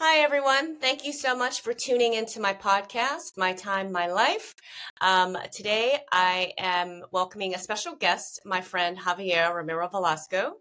[0.00, 0.76] Hi, everyone.
[0.76, 4.54] Thank you so much for tuning into my podcast, My Time, My Life.
[5.00, 10.52] Um, today, I am welcoming a special guest, my friend Javier Ramiro Velazco.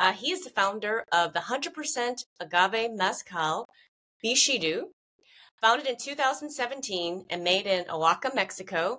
[0.00, 3.68] Uh, he is the founder of the 100% Agave Mezcal
[4.24, 4.86] Bixhidú,
[5.60, 8.98] founded in 2017 and made in Oaxaca, Mexico.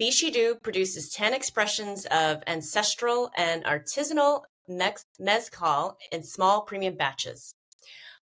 [0.00, 4.44] Bixhidú produces 10 expressions of ancestral and artisanal
[5.18, 7.52] mezcal in small premium batches.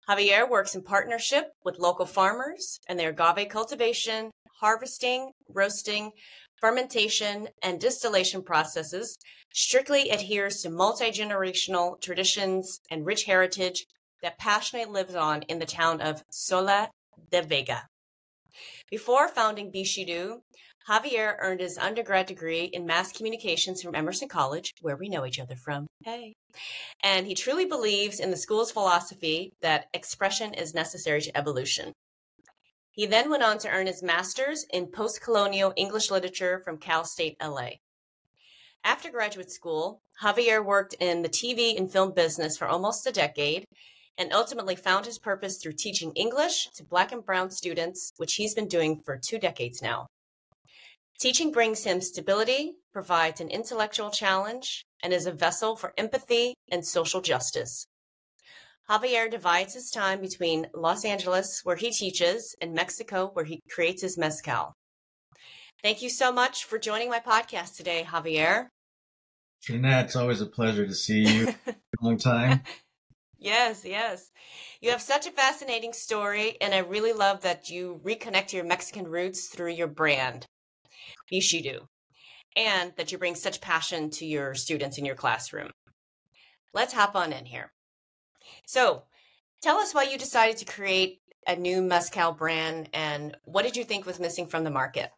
[0.10, 6.13] Javier works in partnership with local farmers and their agave cultivation, harvesting, roasting,
[6.59, 9.20] fermentation, and distillation processes,
[9.53, 13.86] strictly adheres to multi generational traditions and rich heritage
[14.23, 16.89] that passionately lives on in the town of Sola
[17.30, 17.88] de Vega.
[18.89, 20.41] Before founding Bixhidú,
[20.89, 25.39] Javier earned his undergrad degree in mass communications from Emerson College, where we know each
[25.39, 25.85] other from.
[26.03, 26.34] Hey.
[27.03, 31.94] And he truly believes in the school's philosophy that expression is necessary to evolution.
[32.89, 37.05] He then went on to earn his master's in post colonial English literature from Cal
[37.05, 37.69] State LA.
[38.83, 43.66] After graduate school, Javier worked in the TV and film business for almost a decade
[44.17, 48.55] and ultimately found his purpose through teaching English to Black and Brown students, which he's
[48.55, 50.08] been doing for two decades now.
[51.20, 56.86] Teaching brings him stability, provides an intellectual challenge, and is a vessel for empathy and
[56.86, 57.86] social justice.
[58.89, 64.02] Javier divides his time between Los Angeles, where he teaches, and Mexico, where he creates
[64.02, 64.73] his mezcal.
[65.84, 68.67] Thank you so much for joining my podcast today, Javier.
[69.61, 71.54] Trina, it's always a pleasure to see you.
[72.02, 72.61] long time.
[73.38, 74.31] Yes, yes.
[74.80, 78.66] You have such a fascinating story, and I really love that you reconnect to your
[78.66, 80.45] Mexican roots through your brand.
[81.31, 81.88] Bixhidú,
[82.55, 85.71] and that you bring such passion to your students in your classroom.
[86.73, 87.71] Let's hop on in here.
[88.66, 89.03] So,
[89.61, 93.83] tell us why you decided to create a new mezcal brand and what did you
[93.83, 95.09] think was missing from the market?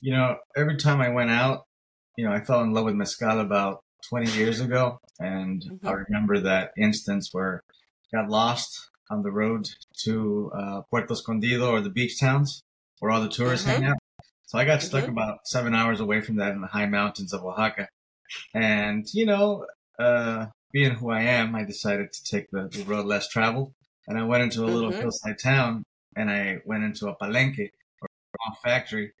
[0.00, 1.64] You know, every time I went out,
[2.16, 4.98] you know, I fell in love with mezcal about 20 years ago.
[5.18, 5.86] And mm-hmm.
[5.86, 7.62] I remember that instance where
[8.12, 9.68] I got lost on the road
[10.04, 12.62] to uh, Puerto Escondido or the beach towns
[12.98, 13.82] where all the tourists mm-hmm.
[13.82, 13.98] hang out.
[14.52, 15.12] So I got stuck mm-hmm.
[15.12, 17.88] about seven hours away from that in the high mountains of Oaxaca.
[18.52, 19.64] And, you know,
[19.98, 23.72] uh, being who I am, I decided to take the, the road less traveled.
[24.06, 25.00] And I went into a little mm-hmm.
[25.00, 27.70] hillside town and I went into a palenque
[28.02, 28.08] or
[28.46, 29.14] a factory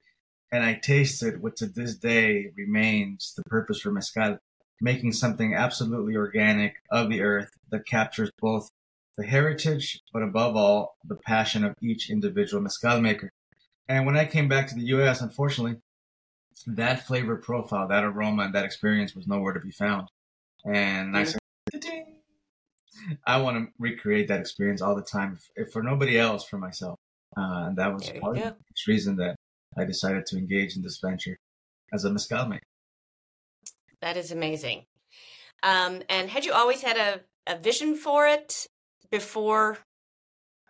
[0.52, 4.36] and I tasted what to this day remains the purpose for mezcal,
[4.82, 8.68] making something absolutely organic of the earth that captures both
[9.16, 13.30] the heritage, but above all, the passion of each individual mezcal maker.
[13.88, 15.76] And when I came back to the US, unfortunately,
[16.66, 20.08] that flavor profile, that aroma, that experience was nowhere to be found.
[20.64, 21.40] And I said,
[23.26, 26.58] I want to recreate that experience all the time, if, if for nobody else, for
[26.58, 26.98] myself.
[27.36, 28.56] Uh, and that was part of the
[28.86, 29.36] reason that
[29.76, 31.36] I decided to engage in this venture
[31.92, 32.62] as a mezcal maker.
[34.00, 34.84] That is amazing.
[35.62, 38.66] Um, and had you always had a, a vision for it
[39.10, 39.78] before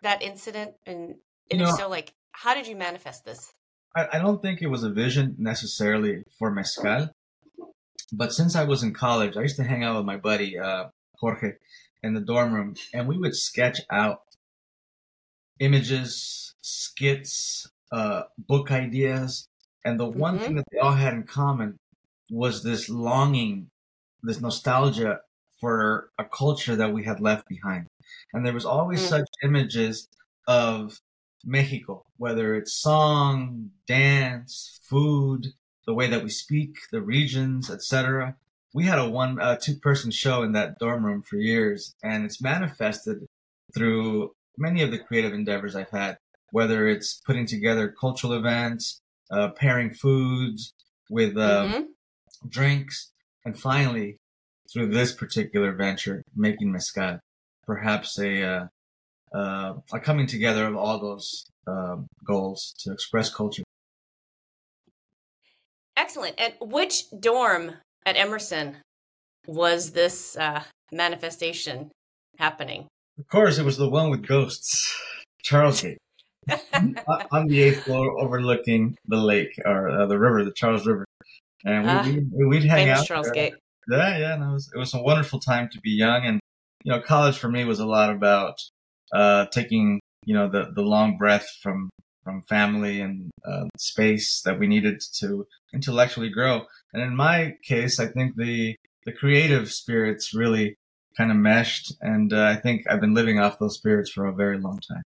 [0.01, 0.75] that incident?
[0.85, 1.15] And,
[1.51, 3.53] and you know, so, like, how did you manifest this?
[3.95, 7.09] I, I don't think it was a vision necessarily for mezcal,
[8.11, 10.85] but since I was in college, I used to hang out with my buddy uh,
[11.17, 11.53] Jorge
[12.01, 14.21] in the dorm room, and we would sketch out
[15.59, 19.47] images, skits, uh, book ideas,
[19.85, 20.43] and the one mm-hmm.
[20.43, 21.77] thing that they all had in common
[22.29, 23.69] was this longing,
[24.21, 25.19] this nostalgia
[25.59, 27.87] for a culture that we had left behind.
[28.33, 29.09] And there was always mm.
[29.09, 30.07] such images
[30.47, 30.99] of
[31.43, 35.47] Mexico, whether it's song, dance, food,
[35.85, 38.35] the way that we speak, the regions, etc.
[38.73, 42.25] We had a one, uh, two person show in that dorm room for years, and
[42.25, 43.25] it's manifested
[43.75, 46.17] through many of the creative endeavors I've had,
[46.51, 50.73] whether it's putting together cultural events, uh, pairing foods
[51.09, 52.47] with uh, mm-hmm.
[52.47, 53.11] drinks,
[53.45, 54.17] and finally,
[54.71, 57.19] through this particular venture, making mezcal,
[57.65, 58.67] perhaps a uh,
[59.33, 63.63] uh, a coming together of all those um, goals to express culture.
[65.95, 66.35] Excellent.
[66.37, 67.75] And which dorm
[68.05, 68.77] at Emerson
[69.47, 71.91] was this uh, manifestation
[72.37, 72.87] happening?
[73.19, 74.95] Of course, it was the one with ghosts,
[75.45, 75.97] Charlesgate.
[77.31, 81.05] on the eighth floor, overlooking the lake or uh, the river, the Charles River,
[81.63, 83.05] and we, uh, we, would hang out.
[83.05, 83.31] Charles.
[83.31, 83.53] Gate.
[83.89, 86.41] Yeah, yeah, no, it was it was a wonderful time to be young, and
[86.83, 88.57] you know, college for me was a lot about
[89.13, 91.89] uh, taking you know the the long breath from
[92.23, 96.61] from family and uh, space that we needed to intellectually grow.
[96.93, 98.75] And in my case, I think the
[99.05, 100.75] the creative spirits really
[101.17, 104.33] kind of meshed, and uh, I think I've been living off those spirits for a
[104.33, 105.03] very long time.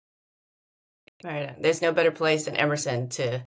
[1.22, 1.55] Right.
[1.60, 3.44] There's no better place than Emerson to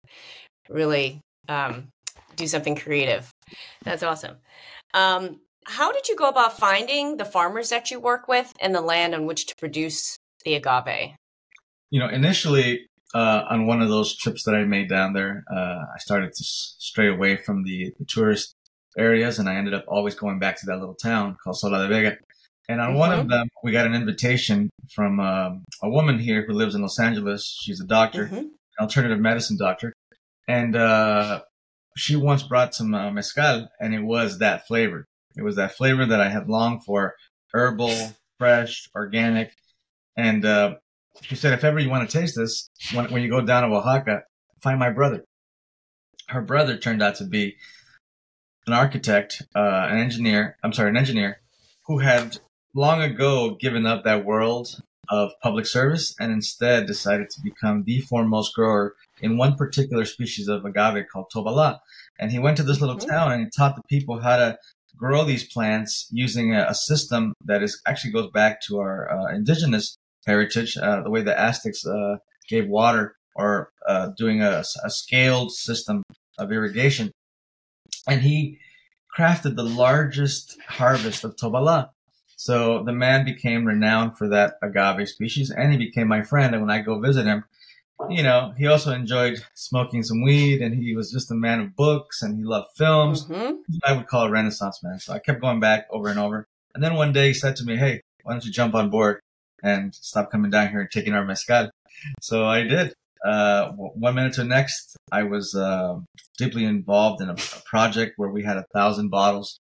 [0.69, 1.89] really um,
[2.35, 3.31] do something creative.
[3.85, 4.39] That's awesome.
[4.95, 8.81] Um, how did you go about finding the farmers that you work with and the
[8.81, 11.15] land on which to produce the agave?
[11.91, 15.85] You know, initially uh, on one of those trips that I made down there, uh,
[15.95, 18.55] I started to stray away from the, the, tourist
[18.97, 21.89] areas, and I ended up always going back to that little town called Sola de
[21.89, 22.17] Vega.
[22.69, 22.99] And on mm-hmm.
[22.99, 23.31] one of mm-hmm.
[23.31, 27.59] them, we got an invitation from um, a woman here who lives in Los Angeles.
[27.61, 28.47] She's a doctor, mm-hmm.
[28.81, 29.93] alternative medicine doctor,
[30.47, 31.43] and uh,
[31.97, 35.05] she once brought some uh, mezcal, and it was that flavor.
[35.37, 37.15] It was that flavor that I had longed for:
[37.53, 39.51] herbal, fresh, organic.
[40.17, 40.77] And uh,
[41.23, 43.75] she said, if ever you want to taste this, when, when you go down to
[43.75, 44.23] Oaxaca,
[44.63, 45.25] find my brother.
[46.29, 47.57] Her brother turned out to be
[48.67, 50.57] an architect, uh, an engineer.
[50.63, 51.41] I'm sorry, an engineer
[51.87, 52.39] who had
[52.75, 58.01] long ago given up that world of public service and instead decided to become the
[58.03, 61.81] foremost grower in one particular species of agave called tobala.
[62.19, 63.11] And he went to this little mm-hmm.
[63.11, 64.59] town and he taught the people how to
[64.97, 69.35] grow these plants using a, a system that is actually goes back to our uh,
[69.35, 69.97] indigenous
[70.27, 72.17] heritage, uh, the way the Aztecs uh,
[72.49, 76.03] gave water or uh, doing a, a, scaled system
[76.39, 77.11] of irrigation.
[78.07, 78.59] And he
[79.17, 81.91] crafted the largest harvest of Tobala.
[82.37, 86.55] So the man became renowned for that agave species and he became my friend.
[86.55, 87.45] And when I go visit him,
[88.09, 91.77] you know, he also enjoyed smoking some weed and he was just a man of
[91.77, 93.27] books and he loved films.
[93.27, 93.55] Mm-hmm.
[93.85, 94.99] I would call a renaissance man.
[94.99, 96.47] So I kept going back over and over.
[96.75, 99.21] And then one day he said to me, Hey, why don't you jump on board
[99.63, 101.71] and stop coming down here and taking our mezcal?
[102.21, 102.95] So I did.
[103.25, 105.99] Uh, one minute to the next, I was uh,
[106.39, 109.59] deeply involved in a, a project where we had a thousand bottles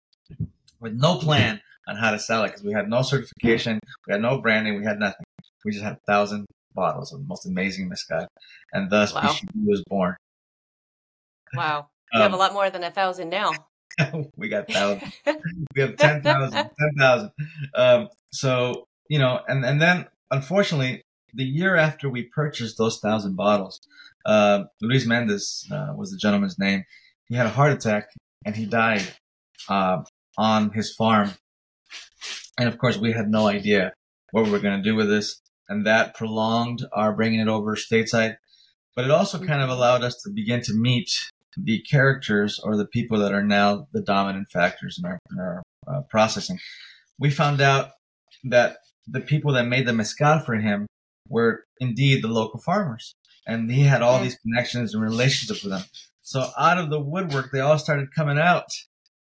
[0.81, 4.21] with no plan on how to sell it because we had no certification, we had
[4.21, 5.25] no branding, we had nothing.
[5.65, 6.47] We just had a thousand
[6.77, 8.29] bottles of the most amazing mezcal,
[8.73, 9.35] and thus wow.
[9.65, 10.17] was born.
[11.55, 13.51] Wow, you um, have a lot more than a thousand now.
[14.37, 15.13] we got thousands.
[15.75, 17.31] we have 10,000, 10,000.
[17.75, 21.03] Um, so, you know, and, and then unfortunately,
[21.33, 23.81] the year after we purchased those thousand bottles,
[24.25, 26.85] uh, Luis Mendez uh, was the gentleman's name.
[27.29, 28.09] He had a heart attack
[28.45, 29.07] and he died
[29.69, 30.03] uh,
[30.37, 31.33] on his farm.
[32.59, 33.93] And of course, we had no idea
[34.31, 37.77] what we were going to do with this and that prolonged our bringing it over
[37.77, 38.37] stateside.
[38.95, 41.11] But it also kind of allowed us to begin to meet
[41.57, 45.63] the characters or the people that are now the dominant factors in our, in our
[45.87, 46.59] uh, processing.
[47.19, 47.91] We found out
[48.45, 50.87] that the people that made the mezcal for him
[51.29, 53.15] were indeed the local farmers,
[53.47, 55.85] and he had all these connections and relationships with them.
[56.23, 58.69] So out of the woodwork, they all started coming out,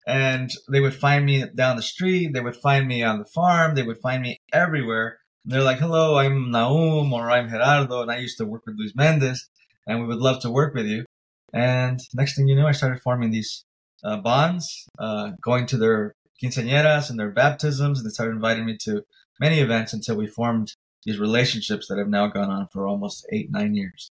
[0.08, 2.34] and they would find me down the street.
[2.34, 3.76] They would find me on the farm.
[3.76, 8.18] They would find me everywhere they're like, hello, I'm Naum or I'm Gerardo, and I
[8.18, 9.48] used to work with Luis Mendez,
[9.86, 11.06] and we would love to work with you.
[11.54, 13.64] And next thing you know, I started forming these
[14.04, 18.76] uh, bonds, uh, going to their quinceañeras and their baptisms, and they started inviting me
[18.82, 19.04] to
[19.40, 20.74] many events until we formed
[21.06, 24.10] these relationships that have now gone on for almost eight, nine years.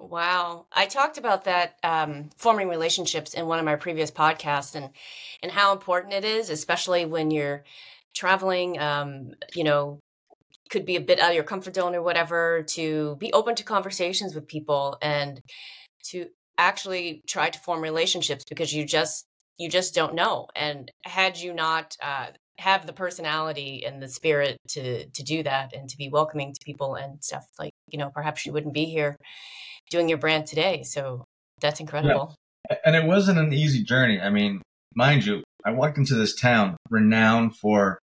[0.00, 0.66] Wow.
[0.72, 4.90] I talked about that um, forming relationships in one of my previous podcasts and,
[5.42, 7.64] and how important it is, especially when you're
[8.14, 10.00] traveling, um, you know,
[10.70, 13.64] could be a bit out of your comfort zone or whatever to be open to
[13.64, 15.40] conversations with people and
[16.10, 16.26] to
[16.58, 19.26] actually try to form relationships because you just
[19.58, 20.48] you just don't know.
[20.54, 22.26] And had you not uh,
[22.58, 26.60] have the personality and the spirit to to do that and to be welcoming to
[26.64, 29.16] people and stuff like you know perhaps you wouldn't be here
[29.90, 30.82] doing your brand today.
[30.82, 31.24] So
[31.60, 32.34] that's incredible.
[32.70, 32.76] Yeah.
[32.84, 34.20] and it wasn't an easy journey.
[34.20, 34.62] I mean
[34.96, 38.00] mind you i walked into this town renowned for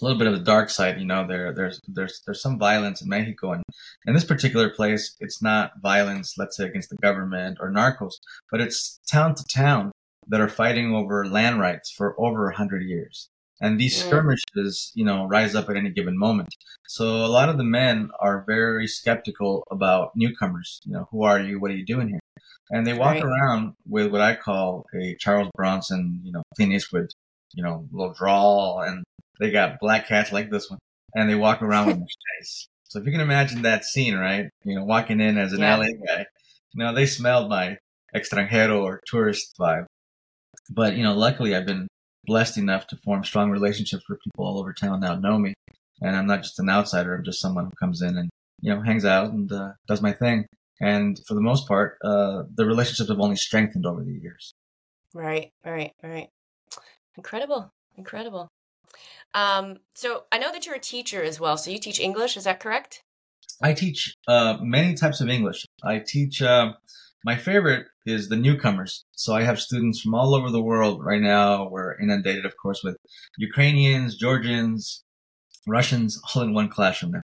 [0.00, 0.98] a little bit of the dark side.
[0.98, 3.62] You know, there there's there's there's some violence in Mexico, and
[4.06, 8.14] in this particular place, it's not violence, let's say, against the government or narcos,
[8.50, 9.92] but it's town to town
[10.28, 13.28] that are fighting over land rights for over a hundred years.
[13.60, 14.06] And these mm.
[14.06, 16.54] skirmishes, you know, rise up at any given moment.
[16.86, 20.80] So a lot of the men are very skeptical about newcomers.
[20.84, 21.58] You know, who are you?
[21.58, 22.20] What are you doing here?
[22.70, 23.24] And they walk right.
[23.24, 27.10] around with what I call a Charles Bronson, you know, Clint Eastwood,
[27.54, 29.04] you know, little drawl and
[29.38, 30.78] they got black cats like this one,
[31.14, 32.68] and they walk around with machetes.
[32.84, 34.48] So if you can imagine that scene, right?
[34.64, 35.76] You know, walking in as an yeah.
[35.76, 36.26] LA guy,
[36.72, 37.76] you know, they smelled my
[38.14, 39.86] extranjero or tourist vibe.
[40.70, 41.88] But you know, luckily I've been
[42.24, 45.54] blessed enough to form strong relationships where people all over town now know me,
[46.00, 47.14] and I'm not just an outsider.
[47.14, 48.30] I'm just someone who comes in and
[48.60, 50.46] you know hangs out and uh, does my thing.
[50.80, 54.52] And for the most part, uh, the relationships have only strengthened over the years.
[55.12, 56.28] Right, right, right.
[57.16, 58.48] Incredible, incredible.
[59.34, 61.56] Um, so I know that you're a teacher as well.
[61.56, 63.02] So you teach English, is that correct?
[63.62, 65.64] I teach uh, many types of English.
[65.82, 66.42] I teach.
[66.42, 66.74] Uh,
[67.24, 69.04] my favorite is the newcomers.
[69.12, 71.68] So I have students from all over the world right now.
[71.68, 72.96] We're inundated, of course, with
[73.36, 75.02] Ukrainians, Georgians,
[75.66, 77.22] Russians, all in one classroom now.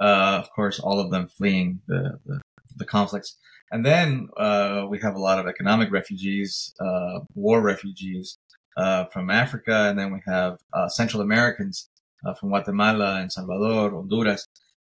[0.00, 2.40] Uh, of course, all of them fleeing the, the,
[2.76, 3.36] the conflicts.
[3.70, 8.38] And then uh, we have a lot of economic refugees, uh, war refugees
[8.76, 11.88] uh, from Africa, and then we have uh, Central Americans
[12.24, 14.46] uh, from Guatemala and Salvador, Honduras,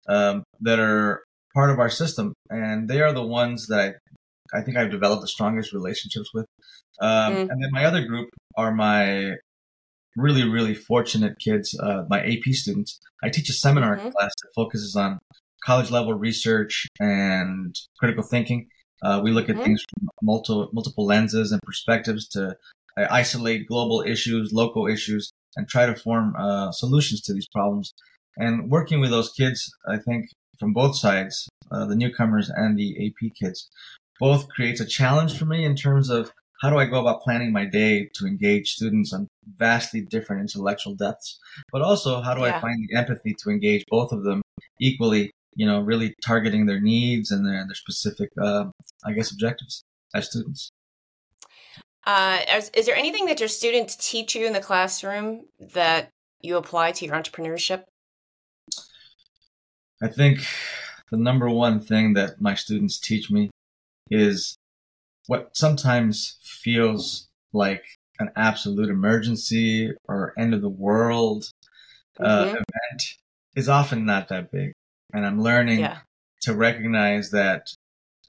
[0.08, 1.22] um, that are
[1.54, 3.96] part of our system, and they are the ones that
[4.54, 6.46] I, I think I've developed the strongest relationships with.
[7.00, 7.40] Um, mm.
[7.50, 9.34] And then my other group are my
[10.16, 13.00] really, really fortunate kids, uh, my AP students.
[13.22, 14.10] I teach a seminar mm-hmm.
[14.10, 15.18] class that focuses on
[15.64, 18.68] college level research and critical thinking.
[19.02, 19.64] Uh, we look at mm-hmm.
[19.64, 22.54] things from multiple multiple lenses and perspectives to
[22.96, 27.94] isolate global issues, local issues, and try to form uh, solutions to these problems.
[28.36, 30.26] And working with those kids, I think
[30.58, 33.68] from both sides, uh, the newcomers and the AP kids,
[34.20, 36.32] both creates a challenge for me in terms of
[36.62, 40.94] how do I go about planning my day to engage students on vastly different intellectual
[40.94, 41.38] depths,
[41.72, 42.56] but also how do yeah.
[42.56, 44.40] I find the empathy to engage both of them
[44.80, 48.66] equally, you know, really targeting their needs and their, their specific, uh,
[49.04, 49.82] I guess, objectives
[50.14, 50.70] as students.
[52.06, 56.56] Uh, is, is there anything that your students teach you in the classroom that you
[56.56, 57.84] apply to your entrepreneurship?
[60.02, 60.46] I think
[61.10, 63.50] the number one thing that my students teach me
[64.10, 64.56] is
[65.26, 67.84] what sometimes feels like
[68.18, 71.50] an absolute emergency or end of the world
[72.20, 72.48] uh, mm-hmm.
[72.50, 73.16] event
[73.56, 74.72] is often not that big.
[75.12, 75.98] And I'm learning yeah.
[76.42, 77.68] to recognize that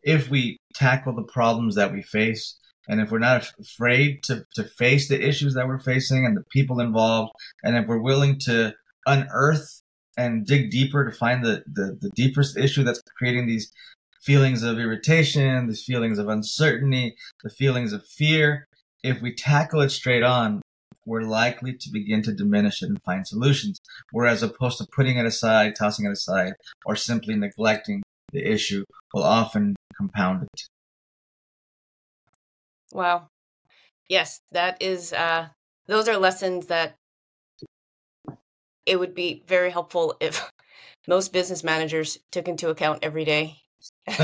[0.04, 4.64] if we tackle the problems that we face, and if we're not afraid to, to
[4.64, 7.32] face the issues that we're facing and the people involved,
[7.64, 8.74] and if we're willing to
[9.06, 9.82] unearth
[10.18, 13.72] and dig deeper to find the, the, the deepest issue that's creating these
[14.24, 18.68] feelings of irritation, these feelings of uncertainty, the feelings of fear,
[19.04, 20.62] if we tackle it straight on,
[21.06, 23.80] we're likely to begin to diminish it and find solutions.
[24.12, 26.54] Whereas opposed to putting it aside, tossing it aside,
[26.86, 28.02] or simply neglecting
[28.32, 30.62] the issue will often compound it.
[32.92, 33.28] Wow.
[34.08, 35.50] Yes, that is uh
[35.88, 36.96] those are lessons that
[38.86, 40.50] it would be very helpful if
[41.08, 43.56] most business managers took into account every day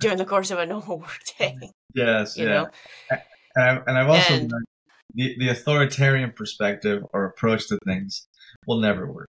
[0.00, 0.98] during the course of a normal
[1.38, 1.56] workday.
[1.94, 2.50] Yes, you yeah.
[2.50, 2.68] Know?
[3.10, 4.66] And, I've, and I've also and, learned
[5.14, 8.26] the, the authoritarian perspective or approach to things
[8.66, 9.28] will never work.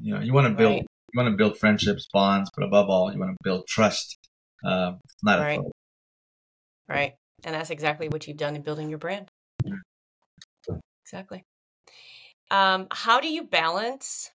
[0.00, 0.86] You know, you want to build right.
[1.12, 4.16] you want to build friendships, bonds, but above all, you want to build trust,
[4.64, 4.92] uh,
[5.22, 5.52] not right.
[5.52, 5.72] authority.
[6.88, 7.14] Right,
[7.44, 9.28] and that's exactly what you've done in building your brand.
[11.04, 11.44] Exactly.
[12.50, 14.30] Um, how do you balance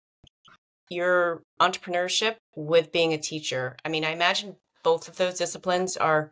[0.90, 3.76] your entrepreneurship with being a teacher?
[3.85, 6.31] I mean, I imagine both of those disciplines are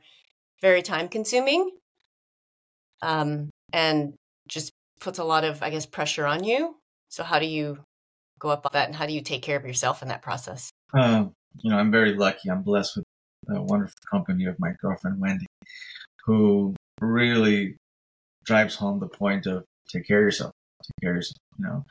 [0.60, 1.70] very time consuming
[3.02, 4.14] um, and
[4.48, 6.76] just puts a lot of, I guess, pressure on you.
[7.08, 7.78] So, how do you
[8.38, 10.70] go up that and how do you take care of yourself in that process?
[10.92, 11.26] Uh,
[11.62, 12.50] you know, I'm very lucky.
[12.50, 13.04] I'm blessed with
[13.56, 15.46] a wonderful company of my girlfriend, Wendy,
[16.26, 17.76] who really
[18.44, 20.52] drives home the point of take care of yourself,
[20.82, 21.84] take care of yourself, you know,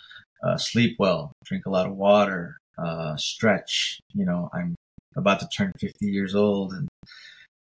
[0.43, 3.99] uh, sleep well, drink a lot of water, uh, stretch.
[4.13, 4.75] You know, I'm
[5.15, 6.87] about to turn 50 years old and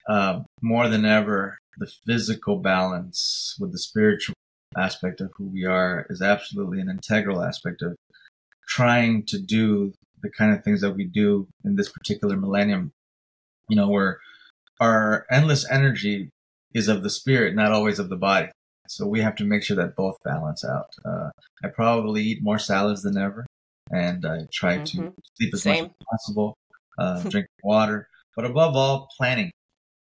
[0.09, 4.35] uh, more than ever, the physical balance with the spiritual
[4.77, 7.97] aspect of who we are is absolutely an integral aspect of
[8.69, 12.93] trying to do the kind of things that we do in this particular millennium.
[13.69, 14.19] You know, where
[14.81, 16.31] our endless energy
[16.75, 18.49] is of the spirit, not always of the body.
[18.89, 20.91] So we have to make sure that both balance out.
[21.05, 21.31] Uh,
[21.63, 23.47] I probably eat more salads than ever,
[23.91, 25.09] and I try mm-hmm.
[25.09, 25.85] to sleep as Same.
[25.85, 26.59] much as possible,
[26.99, 29.51] uh, drink water, but above all, planning.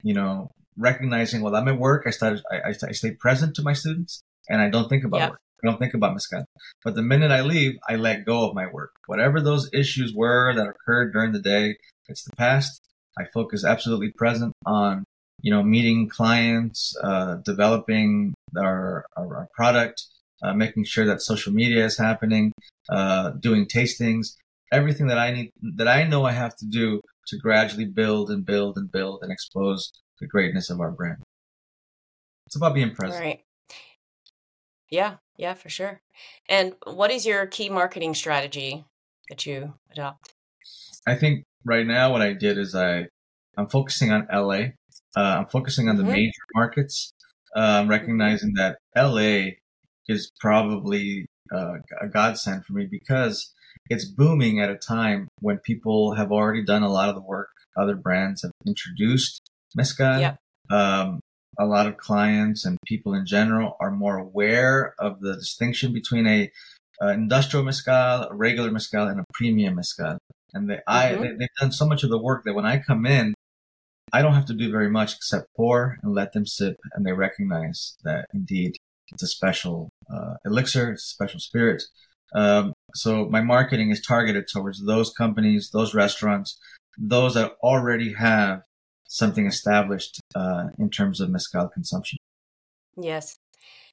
[0.03, 2.05] You know, recognizing well, I'm at work.
[2.07, 2.43] I started.
[2.53, 5.31] I, I, I stay present to my students, and I don't think about yep.
[5.31, 5.41] work.
[5.65, 6.45] I don't think about mezcal.
[6.85, 8.91] But the minute I leave, I let go of my work.
[9.07, 12.83] Whatever those issues were that occurred during the day, it's the past.
[13.19, 15.05] I focus absolutely present on
[15.45, 20.07] you know, meeting clients, uh, developing our, our, our product,
[20.43, 22.51] uh, making sure that social media is happening,
[22.89, 24.37] uh, doing tastings,
[24.73, 28.45] everything that I need, that I know I have to do to gradually build and
[28.47, 31.19] build and build and expose the greatness of our brand.
[32.47, 33.23] It's about being present.
[33.23, 33.45] Right.
[34.89, 36.01] Yeah, yeah, for sure.
[36.49, 38.87] And what is your key marketing strategy
[39.29, 40.33] that you adopt?
[41.07, 43.09] I think right now what I did is I
[43.59, 44.69] I'm focusing on LA
[45.17, 46.13] uh, I'm focusing on the mm-hmm.
[46.13, 47.13] major markets,
[47.57, 49.53] um, recognizing that LA
[50.09, 53.53] is probably uh, a godsend for me because
[53.91, 57.51] it's booming at a time when people have already done a lot of the work.
[57.77, 59.41] Other brands have introduced
[59.75, 60.21] mezcal.
[60.21, 60.39] Yep.
[60.71, 61.21] Um,
[61.59, 66.27] a lot of clients and people in general are more aware of the distinction between
[66.27, 66.51] a
[67.03, 70.19] uh, industrial mezcal, a regular mezcal, and a premium mezcal.
[70.53, 71.21] And they, I, Mhm.
[71.21, 73.35] they, they've done so much of the work that when I come in,
[74.15, 77.11] I don't have to do very much except pour and let them sip, and they
[77.11, 78.77] recognize that indeed
[79.11, 81.83] it's a special uh, elixir, it's a special spirit.
[82.33, 86.57] Um, so my marketing is targeted towards those companies, those restaurants,
[86.97, 88.63] those that already have
[89.09, 92.19] something established uh, in terms of mezcal consumption.
[92.97, 93.37] Yes.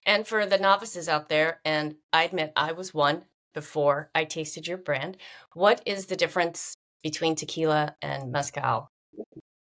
[0.06, 3.24] And for the novices out there, and I admit I was one
[3.56, 5.18] before I tasted your brand,
[5.56, 8.92] what is the difference between tequila and mezcal?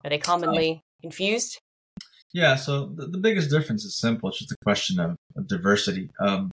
[0.04, 1.58] Are they commonly confused?
[2.32, 4.28] Yeah, so the, the biggest difference is simple.
[4.28, 6.10] It's just a question of, of diversity.
[6.20, 6.50] Um,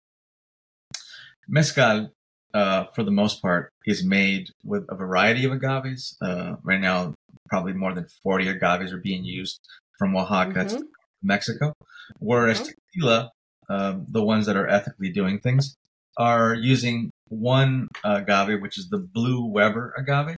[1.49, 2.13] mezcal,
[2.55, 6.17] uh, for the most part, is made with a variety of agaves.
[6.21, 7.15] Uh, right now,
[7.49, 9.59] probably more than 40 agaves are being used
[9.99, 10.83] from Oaxaca to Mhm.
[11.23, 11.73] Mexico.
[12.19, 12.69] Whereas Mhm.
[12.69, 13.31] tequila,
[13.69, 15.77] um, the ones that are ethically doing things,
[16.17, 20.37] are using one agave, which is the blue Weber agave.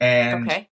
[0.00, 0.68] And Okay.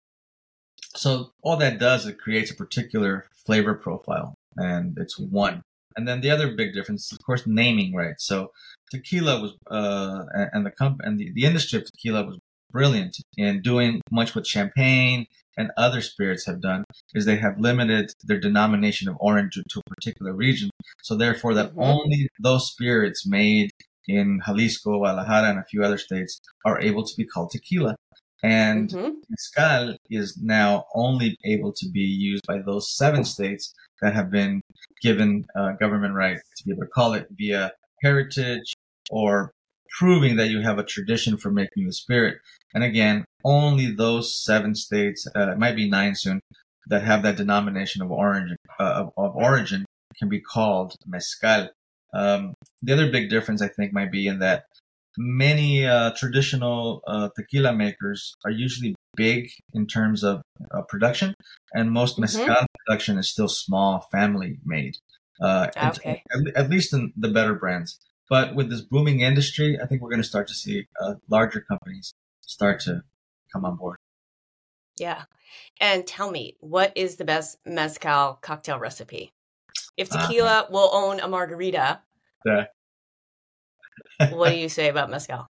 [0.95, 5.61] So all that does it creates a particular flavor profile, and it's one.
[5.95, 8.25] And then the other big difference is, of course, naming rights.
[8.25, 8.51] So
[8.91, 12.37] tequila was, uh, and- the comp and the, the industry of tequila was
[12.71, 15.25] brilliant in doing much what champagne
[15.57, 16.83] and other spirits have done
[17.15, 20.69] is they have limited their denomination of origin to a particular region.
[21.01, 21.83] So therefore, that Mhm.
[21.83, 23.71] only those spirits made
[24.07, 27.95] in Jalisco, Guadalajara, and a few other states are able to be called tequila.
[28.43, 29.13] And Mhm.
[29.29, 34.61] mezcal is now only able to be used by those seven states that have been
[35.01, 37.71] given uh, government right to be able to call it via
[38.03, 38.73] heritage
[39.09, 39.51] or
[39.97, 42.37] proving that you have a tradition for making the spirit.
[42.73, 46.39] And again, only those seven states, uh, it might be nine soon,
[46.87, 49.85] that have that denomination of origin, uh, of, of origin
[50.17, 51.69] can be called mezcal.
[52.13, 54.65] Um, the other big difference, I think, might be in that
[55.17, 61.33] many uh, traditional uh, tequila makers are usually big in terms of uh, production,
[61.73, 62.21] and most Mhm.
[62.21, 64.95] mezcal production is still small, family made.
[65.41, 66.23] Uh, and- Okay.
[66.31, 67.99] at, at least in the better brands.
[68.29, 71.61] But with this booming industry, I think we're going to start to see uh, larger
[71.61, 73.03] companies start to
[73.53, 73.97] come on board.
[74.99, 75.25] Yeah.
[75.79, 79.31] And tell me, what is the best mezcal cocktail recipe?
[79.95, 80.27] If Uh-huh.
[80.27, 82.01] tequila will own a margarita,
[82.45, 82.65] Yeah.
[84.31, 85.47] What do you say about mezcal?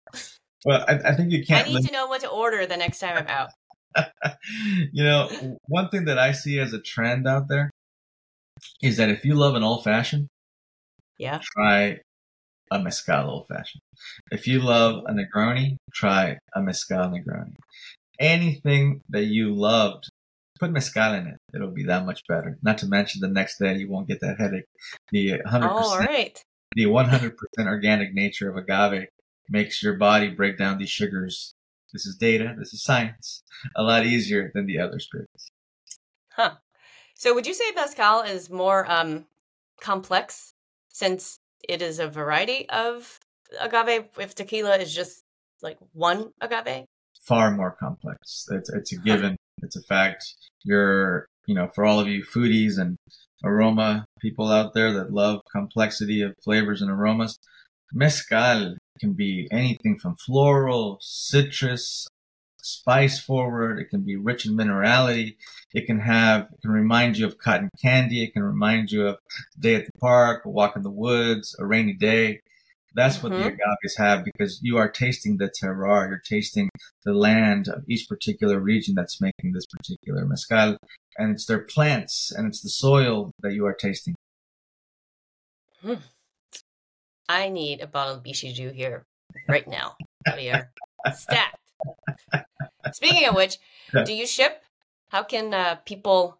[0.65, 1.65] Well, I, I think you can't.
[1.65, 3.49] I need lim- to know what to order the next time I'm out.
[4.93, 5.29] you know,
[5.67, 7.69] one thing that I see as a trend out there
[8.81, 10.27] is that if you love an old fashioned,
[11.17, 11.39] Yeah.
[11.55, 11.99] try
[12.71, 13.81] a mezcal old fashioned.
[14.31, 17.53] If you love a Negroni, try a mezcal Negroni.
[18.19, 20.09] Anything that you loved,
[20.59, 21.37] put mezcal in it.
[21.53, 22.57] It'll be that much better.
[22.63, 24.65] Not to mention the next day you won't get that headache.
[25.11, 26.41] The 100%, Oh, all right.
[26.75, 29.07] The 100% organic nature of agave
[29.49, 31.53] makes your body break down these sugars.
[31.91, 32.55] This is data.
[32.57, 33.43] This is science.
[33.75, 35.49] A lot easier than the other spirits.
[36.31, 36.55] Huh.
[37.15, 39.25] So would you say mezcal is more um
[39.79, 40.53] complex
[40.89, 43.19] since it is a variety of
[43.61, 45.23] agave if tequila is just
[45.61, 46.85] like one agave?
[47.23, 48.47] far more complex.
[48.51, 49.35] It's it's a given.
[49.61, 50.23] It's a fact.
[50.63, 52.97] You're you know for all of you foodies and
[53.43, 57.37] aroma people out there that love complexity of flavors and aromas,
[57.93, 62.07] mezcal can be anything from floral, citrus,
[62.61, 63.79] spice forward.
[63.79, 65.35] It can be rich in minerality.
[65.73, 68.23] It can have it can remind you of cotton candy.
[68.23, 69.15] It can remind you of
[69.57, 72.39] a day at the park, a walk in the woods, a rainy day.
[72.95, 73.57] That's what the Mhm.
[73.57, 76.07] agaves have because you are tasting the terroir.
[76.07, 76.69] You're tasting
[77.03, 80.77] the land of each particular region that's making this particular mezcal.
[81.17, 84.15] And it's their plants and it's the soil that you are tasting.
[87.29, 89.03] I need a bottle of Bixhidú here
[89.47, 89.95] right now.
[90.27, 90.67] Javier.
[91.13, 91.57] Stacked.
[92.93, 93.57] Speaking of which,
[94.05, 94.63] do you ship?
[95.09, 96.37] How can uh, people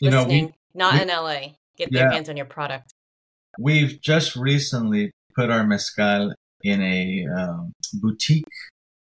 [0.00, 1.40] You know, we, not we- in LA,
[1.76, 2.02] get Yeah.
[2.02, 2.92] their hands on your product?
[3.58, 8.44] we've just recently put our mezcal in a um, boutique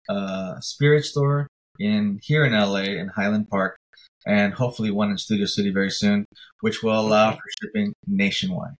[0.07, 1.47] uh, spirit store
[1.79, 3.77] in here in LA in Highland Park,
[4.25, 6.25] and hopefully one in Studio City very soon,
[6.61, 7.37] which will allow Okay.
[7.37, 8.75] for shipping nationwide.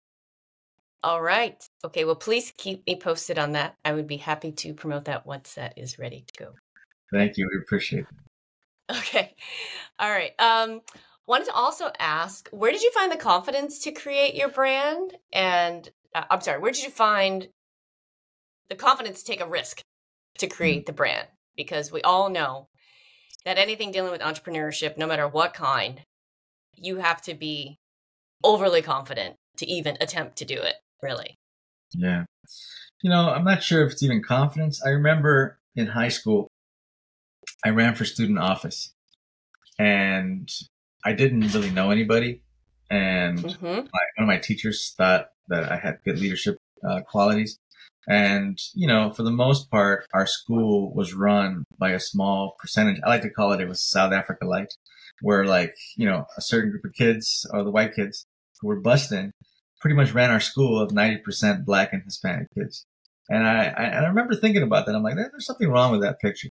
[1.02, 1.62] All right.
[1.84, 2.04] Okay.
[2.04, 3.74] Well, please keep me posted on that.
[3.84, 6.52] I would be happy to promote that once that is ready to go.
[7.12, 7.48] Thank you.
[7.52, 8.96] We appreciate it.
[8.98, 9.34] Okay.
[9.98, 10.32] All right.
[10.38, 10.80] Um,
[11.26, 15.14] wanted to also ask, where did you find the confidence to create your brand?
[15.32, 17.48] And uh, I'm sorry, where did you find
[18.68, 19.80] the confidence to take a risk
[20.38, 20.86] to create mm-hmm.
[20.86, 22.68] the brand because we all know
[23.44, 26.02] that anything dealing with entrepreneurship, no matter what kind,
[26.76, 27.78] you have to be
[28.42, 31.36] overly confident to even attempt to do it, really.
[31.92, 32.24] Yeah.
[33.02, 34.84] You know, I'm not sure if it's even confidence.
[34.84, 36.48] I remember in high school,
[37.64, 38.92] I ran for student office
[39.78, 40.50] and
[41.04, 42.42] I didn't really know anybody.
[42.90, 43.66] And mm-hmm.
[43.66, 47.58] my, one of my teachers thought that I had good leadership uh, qualities.
[48.06, 53.00] And, you know, for the most part, our school was run by a small percentage.
[53.02, 54.74] I like to call it, it was South Africa Light,
[55.22, 58.26] where like, you know, a certain group of kids or the white kids
[58.60, 59.32] who were busting
[59.80, 62.84] pretty much ran our school of 90% black and Hispanic kids.
[63.28, 64.94] And I, I, I remember thinking about that.
[64.94, 66.48] I'm like, there's something wrong with that picture.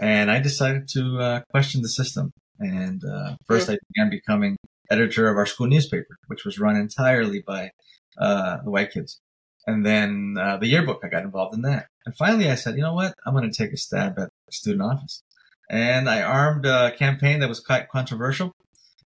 [0.00, 2.32] And I decided to uh, question the system.
[2.58, 4.56] And uh, first, I began becoming
[4.90, 7.70] editor of our school newspaper, which was run entirely by
[8.18, 9.20] uh, the white kids.
[9.66, 11.86] And then uh, the yearbook, I got involved in that.
[12.04, 13.14] And finally, I said, you know what?
[13.24, 15.22] I'm going to take a stab at the student office.
[15.70, 18.52] And I armed a campaign that was quite controversial,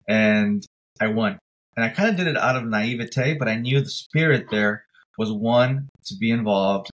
[0.08, 0.64] and
[1.00, 1.38] I won.
[1.76, 4.84] And I kind of did it out of naivete, but I knew the spirit there
[5.18, 6.90] was one to be involved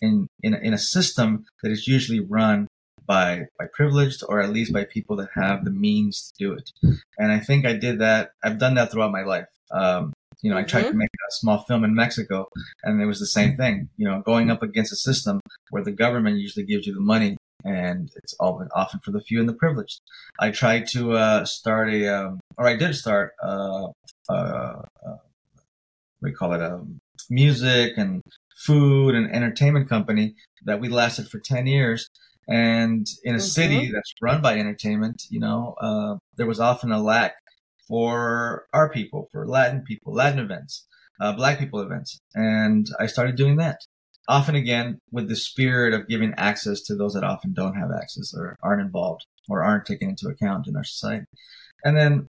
[0.00, 2.66] in in, in a system that is usually run
[3.06, 6.70] by by privileged or at least by people that have the means to do it.
[7.18, 8.32] And I think I did that.
[8.42, 9.46] I've done that throughout my life.
[9.70, 10.12] Um,
[10.46, 10.92] you know, I tried mm-hmm.
[10.92, 12.46] to make a small film in Mexico,
[12.84, 13.88] and it was the same thing.
[13.96, 17.36] You know, going up against a system where the government usually gives you the money,
[17.64, 19.98] and it's all often for the few and the privileged.
[20.38, 23.88] I tried to uh, start a, um, or I did start, uh,
[24.28, 25.18] uh, uh,
[26.20, 28.22] what do you call it, um, music and
[28.64, 32.08] food and entertainment company that we lasted for ten years.
[32.46, 33.46] And in a mm-hmm.
[33.48, 37.34] city that's run by entertainment, you know, uh, there was often a lack
[37.88, 40.86] for our people, for Latin people, Latin events,
[41.20, 42.18] uh, Black people events.
[42.34, 43.80] And I started doing that.
[44.28, 48.34] Often again with the spirit of giving access to those that often don't have access
[48.36, 51.26] or aren't involved or aren't taken into account in our society.
[51.84, 52.28] And then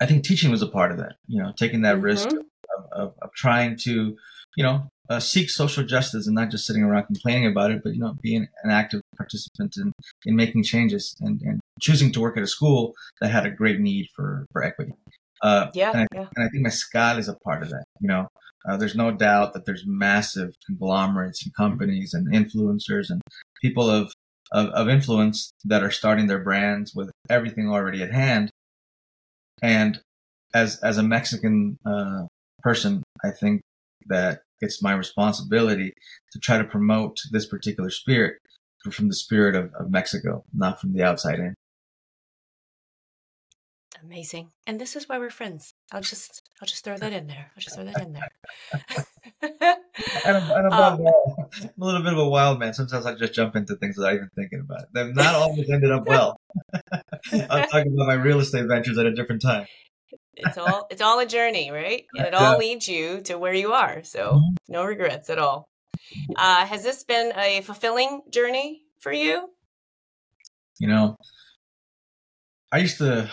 [0.00, 2.04] I think teaching was a part of that, you know, taking that mm-hmm.
[2.04, 4.16] risk of, of, of, trying to,
[4.56, 7.92] you know, uh, seek social justice and not just sitting around complaining about it, but,
[7.92, 9.92] you know, being an active participant in,
[10.24, 13.80] in making changes and, and choosing to work at a school that had a great
[13.80, 14.92] need for, for equity.
[15.42, 16.26] Uh, yeah, and I, yeah.
[16.36, 17.84] and I think is a part of that.
[18.00, 18.28] You know,
[18.68, 23.22] uh, there's no doubt that there's massive conglomerates and companies and influencers and
[23.62, 24.12] people of,
[24.52, 28.50] of, of influence that are starting their brands with everything already at hand.
[29.62, 30.00] And
[30.54, 32.26] as as a Mexican uh,
[32.62, 33.62] person, I think
[34.06, 35.94] that it's my responsibility
[36.32, 38.36] to try to promote this particular spirit
[38.90, 41.54] from the spirit of, of Mexico, not from the outside in.
[44.02, 44.50] Amazing.
[44.66, 45.74] And this is why we're friends.
[45.92, 47.50] I'll just I'll just throw that in there.
[47.54, 48.28] I'll just throw that in there.
[49.42, 51.06] and, I'm, and I'm, um,
[51.62, 52.74] I'm, a little bit of a wild man.
[52.74, 54.88] Sometimes I just jump into things without even thinking about it.
[54.92, 56.40] They've not always ended up well.
[57.32, 59.66] I'm talking about my real estate ventures at a different time.
[60.34, 62.04] It's all it's all a journey, right?
[62.16, 64.02] And it all leads you to where you are.
[64.04, 64.72] So mm-hmm.
[64.72, 65.68] no regrets at all.
[66.34, 69.50] Uh, has this been a fulfilling journey for you?
[70.78, 71.16] You know,
[72.72, 73.30] I used to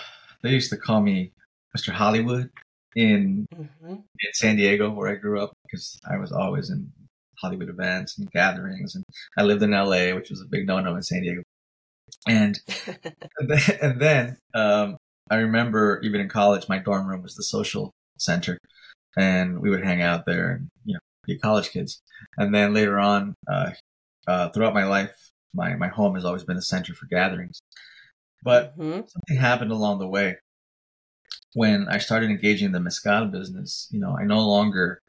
[0.48, 1.34] they used to call me
[1.78, 1.92] Mr.
[1.92, 2.50] Hollywood
[2.96, 3.94] in mm-hmm.
[3.94, 6.92] in San Diego where I grew up because I was always in
[7.40, 9.04] Hollywood events and gatherings and
[9.38, 11.44] I lived in LA which was a big no-no in San Diego
[12.28, 12.60] and
[13.38, 14.98] and then, and then um,
[15.30, 18.58] I remember even in college my dorm room was the social center
[19.16, 22.02] and we would hang out there and you know be college kids
[22.38, 23.72] and then later on uh,
[24.28, 27.60] uh, throughout my life my my home has always been the center for gatherings
[28.48, 29.02] but mm-hmm.
[29.06, 30.38] something happened along the way
[31.54, 33.90] when I started engaging in the mezcal business.
[33.92, 35.02] You know, I no longer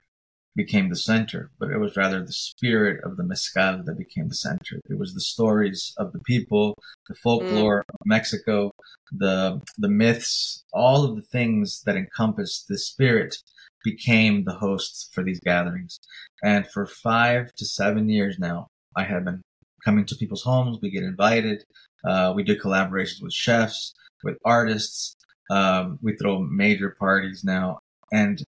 [0.57, 4.35] became the center, but it was rather the spirit of the mezcal that became the
[4.35, 4.81] center.
[4.91, 6.75] It was the stories of the people,
[7.09, 7.95] the folklore mm.
[7.95, 8.73] of Mexico,
[9.13, 13.37] the the myths, all of the things that encompassed the spirit
[13.85, 16.01] became the hosts for these gatherings.
[16.43, 19.43] And for five to seven years now, I have been
[19.89, 20.77] coming to people's homes.
[20.83, 21.65] We get invited.
[22.05, 25.17] Uh, we do collaborations with chefs, with artists.
[25.51, 27.79] Um, we throw major parties now,
[28.13, 28.43] and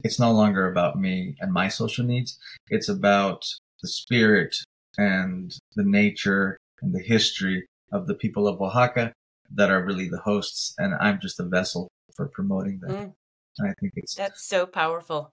[0.00, 2.38] it's no longer about me and my social needs.
[2.68, 3.46] It's about
[3.80, 4.54] the spirit
[4.98, 9.14] and the nature and the history of the people of Oaxaca
[9.54, 12.90] that are really the hosts, and I'm just a vessel for promoting them.
[12.90, 13.12] Mm.
[13.56, 15.30] And I think it's that's so powerful.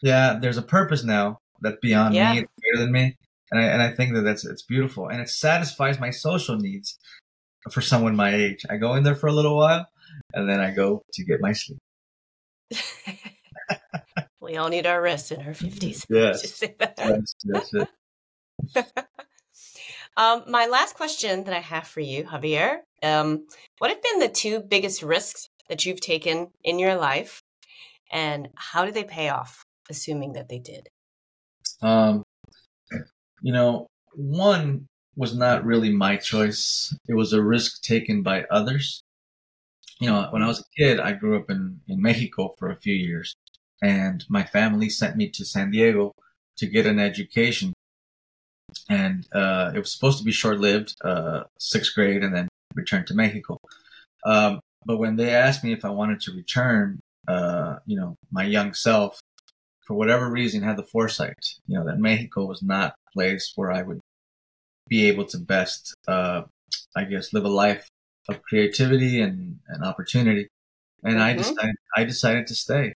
[0.00, 2.32] Yeah, there's a purpose now that's beyond yeah.
[2.32, 3.16] me, it's bigger than me,
[3.50, 6.98] and I, and I think that that's it's beautiful and it satisfies my social needs
[7.70, 8.64] for someone my age.
[8.68, 9.86] I go in there for a little while
[10.32, 11.78] and then I go to get my sleep.
[14.40, 16.06] we all need our rest in our fifties.
[16.10, 16.62] Yes.
[16.62, 17.86] yes, yes, yes.
[20.16, 23.46] um, my last question that I have for you, Javier, um,
[23.78, 27.40] what have been the two biggest risks that you've taken in your life,
[28.12, 30.88] and how did they pay off, assuming that they did?
[31.82, 32.23] Um,
[33.44, 36.96] you know, one was not really my choice.
[37.06, 39.02] It was a risk taken by others.
[40.00, 42.80] You know, when I was a kid, I grew up in, in Mexico for a
[42.80, 43.36] few years,
[43.82, 46.12] and my family sent me to San Diego
[46.56, 47.74] to get an education.
[48.88, 53.04] And uh, it was supposed to be short lived, uh, sixth grade, and then return
[53.06, 53.58] to Mexico.
[54.24, 58.44] Um, but when they asked me if I wanted to return, uh, you know, my
[58.44, 59.20] young self,
[59.86, 63.82] for whatever reason, had the foresight, you know, that Mexico was not place where I
[63.82, 64.00] would
[64.88, 66.42] be able to best, uh,
[66.96, 67.88] I guess, live a life
[68.28, 70.48] of creativity and, and opportunity.
[71.02, 71.22] And mm-hmm.
[71.22, 72.92] I decided, I decided to stay.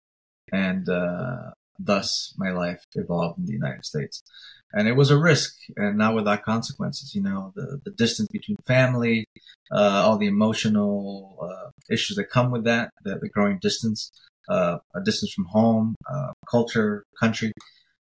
[0.53, 4.23] And, uh, thus my life evolved in the United States.
[4.73, 8.57] And it was a risk and not without consequences, you know, the, the distance between
[8.67, 9.25] family,
[9.73, 14.11] uh, all the emotional, uh, issues that come with that, the, the growing distance,
[14.49, 17.53] uh, a distance from home, uh, culture, country.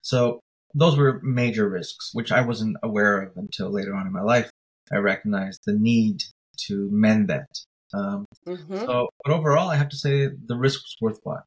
[0.02, 0.40] So
[0.76, 4.50] those were major risks, which I wasn't aware of until later on in my life.
[4.92, 6.22] I recognized the need
[6.68, 7.48] to mend that.
[7.94, 8.80] Um, mm-hmm.
[8.80, 11.46] So, but overall, I have to say the risk was worthwhile.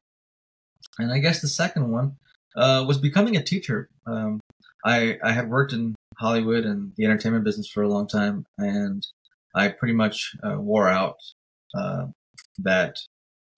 [0.97, 2.17] And I guess the second one
[2.57, 3.87] uh, was becoming a teacher.
[4.07, 4.39] Um,
[4.83, 9.05] I I had worked in Hollywood and the entertainment business for a long time, and
[9.55, 11.17] I pretty much uh, wore out
[11.77, 12.07] uh,
[12.57, 12.97] that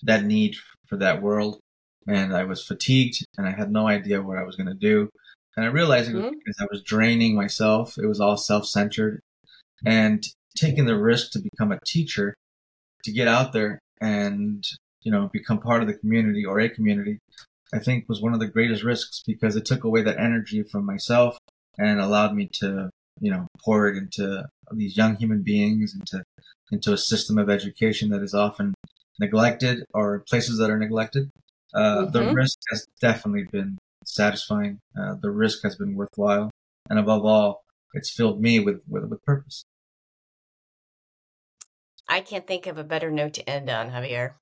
[0.03, 0.55] that need
[0.87, 1.59] for that world,
[2.07, 5.09] and I was fatigued, and I had no idea what I was going to do.
[5.55, 6.35] And I realized it was mm-hmm.
[6.37, 7.97] because I was draining myself.
[7.97, 9.21] It was all self centered.
[9.85, 12.35] And taking the risk to become a teacher,
[13.03, 14.65] to get out there and,
[15.01, 17.19] you know, become part of the community or a community,
[17.73, 20.85] I think was one of the greatest risks because it took away that energy from
[20.85, 21.37] myself
[21.77, 26.23] and allowed me to, you know, pour it into these young human beings, into,
[26.71, 28.73] into a system of education that is often
[29.19, 31.29] neglected or places that are neglected.
[31.73, 32.11] Uh, mm-hmm.
[32.11, 33.77] The risk has definitely been
[34.13, 34.79] satisfying.
[34.97, 36.51] Uh, the risk has been worthwhile,
[36.89, 39.63] and above all, it's filled me with, with with purpose.
[42.07, 44.33] I can't think of a better note to end on, Javier.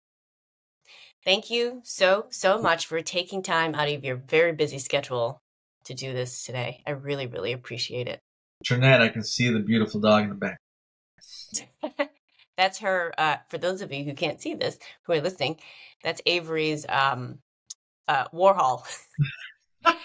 [1.24, 5.42] Thank you so so much for taking time out of your very busy schedule
[5.86, 6.82] to do this today.
[6.88, 8.20] I really really appreciate it.
[8.66, 10.58] Trinette, I can see the beautiful dog in the back.
[12.58, 13.14] that's her.
[13.18, 15.58] Uh, for those of you who can't see this, who are listening,
[16.04, 17.40] that's Avery's um,
[18.08, 18.84] uh, Warhol.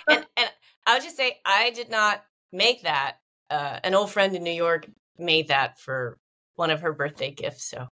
[0.09, 0.51] and, and
[0.87, 3.17] I'll just say, I did not make that.
[3.51, 6.19] Uh, an old friend in New York made that for
[6.57, 7.65] one of her birthday gifts.
[7.65, 7.87] So,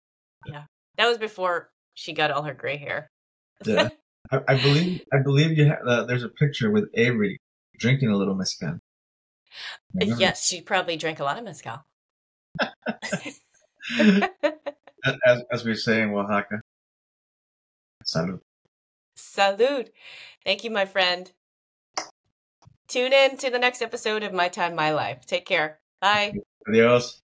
[0.47, 0.63] yeah,
[0.97, 3.12] that was before she got all her gray hair.
[3.65, 3.89] yeah.
[4.32, 7.38] I, I, believe I believe you have, uh, there's a picture with Avery
[7.80, 8.77] drinking a little mezcal.
[9.93, 11.84] Yes, she probably drank a lot of mezcal.
[15.25, 16.62] as, as we say in Oaxaca.
[18.06, 18.39] Salud.
[19.17, 19.89] Salud.
[20.45, 21.32] Thank you, my friend.
[22.91, 25.25] Tune in to the next episode of My Time, My Life.
[25.25, 25.80] Take care.
[26.01, 26.34] Bye.
[26.67, 27.21] Adios.